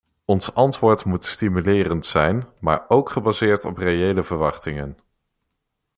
Ons 0.25 0.53
antwoord 0.53 1.05
moet 1.05 1.25
stimulerend 1.25 2.05
zijn, 2.05 2.47
maar 2.59 2.85
ook 2.87 3.09
gebaseerd 3.09 3.65
op 3.65 3.77
reële 3.77 4.23
verwachtingen. 4.23 4.97